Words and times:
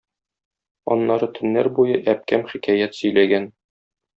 Аннары 0.95 1.29
төннәр 1.35 1.69
буе 1.81 1.99
әбкәм 2.15 2.49
хикәят 2.55 2.99
сөйләгән. 3.03 3.51